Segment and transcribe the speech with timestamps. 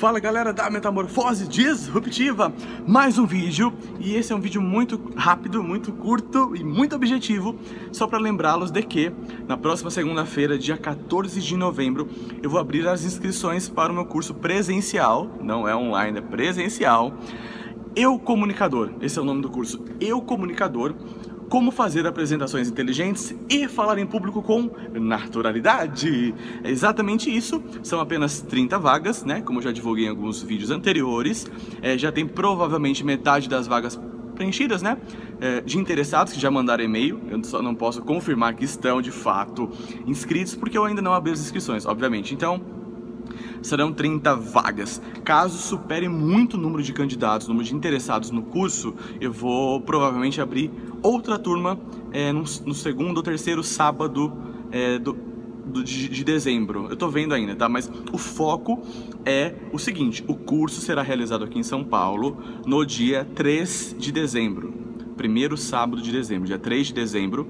[0.00, 2.50] Fala galera da Metamorfose Disruptiva,
[2.86, 7.54] mais um vídeo e esse é um vídeo muito rápido, muito curto e muito objetivo
[7.92, 9.12] só para lembrá-los de que
[9.46, 12.08] na próxima segunda-feira, dia 14 de novembro,
[12.42, 17.12] eu vou abrir as inscrições para o meu curso presencial, não é online, é presencial,
[17.94, 20.94] Eu Comunicador, esse é o nome do curso, Eu Comunicador,
[21.50, 26.32] como fazer apresentações inteligentes e falar em público com naturalidade.
[26.62, 29.42] É exatamente isso, são apenas 30 vagas, né?
[29.42, 31.50] Como eu já divulguei em alguns vídeos anteriores,
[31.82, 34.00] é, já tem provavelmente metade das vagas
[34.36, 34.96] preenchidas, né?
[35.40, 37.20] É, de interessados que já mandaram e-mail.
[37.28, 39.68] Eu só não posso confirmar que estão de fato
[40.06, 42.32] inscritos porque eu ainda não abri as inscrições, obviamente.
[42.32, 42.79] Então,
[43.62, 45.00] serão 30 vagas.
[45.24, 49.80] Caso supere muito o número de candidatos, o número de interessados no curso, eu vou
[49.80, 50.70] provavelmente abrir
[51.02, 51.78] outra turma
[52.12, 54.32] é, no, no, segundo ou terceiro sábado
[54.70, 55.16] é, do,
[55.66, 56.88] do, de, de, dezembro.
[56.90, 57.68] Eu tô vendo ainda, tá?
[57.68, 58.82] Mas o foco
[59.24, 64.12] é o seguinte: o curso será realizado aqui em São Paulo no dia 3 de
[64.12, 64.74] dezembro.
[65.16, 67.46] Primeiro sábado de dezembro, dia 3 de dezembro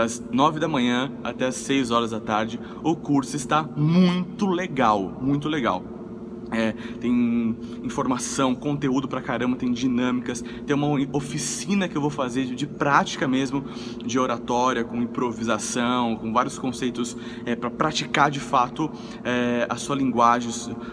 [0.00, 2.58] das 9 da manhã até as 6 horas da tarde.
[2.82, 5.84] O curso está muito legal, muito legal.
[6.50, 12.46] É, tem informação, conteúdo pra caramba, tem dinâmicas, tem uma oficina que eu vou fazer
[12.46, 13.62] de, prática mesmo,
[14.04, 18.90] de oratória, com improvisação, com vários conceitos é, para praticar de fato
[19.22, 20.50] é, a sua linguagem,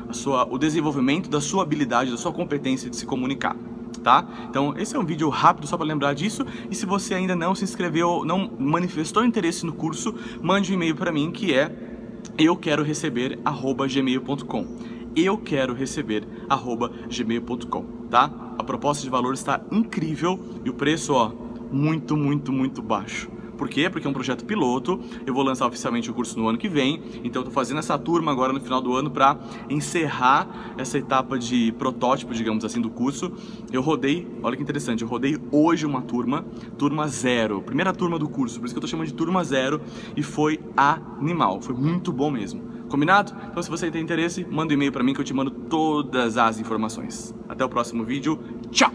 [0.08, 3.56] a sua, o desenvolvimento da sua habilidade, da sua competência de se comunicar
[4.00, 4.28] tá?
[4.50, 7.54] Então esse é um vídeo rápido só para lembrar disso e se você ainda não
[7.56, 11.72] se inscreveu, não manifestou interesse no curso, mande um e-mail para mim que é
[12.38, 13.40] eu quero receber
[13.90, 16.24] gmail.com eu quero receber
[17.10, 18.32] gmail.com, tá?
[18.58, 21.32] A proposta de valor está incrível e o preço, ó,
[21.72, 23.30] muito, muito, muito baixo.
[23.58, 23.90] Por quê?
[23.90, 25.00] Porque é um projeto piloto.
[25.26, 27.02] Eu vou lançar oficialmente o curso no ano que vem.
[27.24, 29.38] Então, estou fazendo essa turma agora no final do ano para
[29.70, 33.32] encerrar essa etapa de protótipo, digamos assim, do curso.
[33.72, 36.46] Eu rodei, olha que interessante, eu rodei hoje uma turma,
[36.78, 39.82] turma zero, primeira turma do curso, por isso que eu estou chamando de turma zero
[40.16, 42.62] e foi animal, foi muito bom mesmo.
[42.90, 43.36] Combinado?
[43.50, 46.38] Então, se você tem interesse, manda um e-mail para mim que eu te mando todas
[46.38, 47.36] as informações.
[47.50, 48.40] Até o próximo vídeo.
[48.72, 48.92] Tchau!